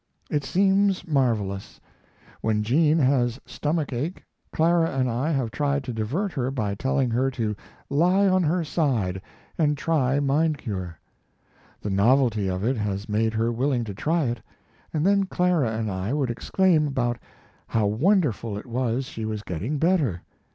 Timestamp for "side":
8.63-9.21